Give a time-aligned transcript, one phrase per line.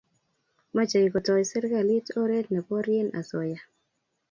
[0.75, 3.59] mache kotoi serikalit oret ne porie asoya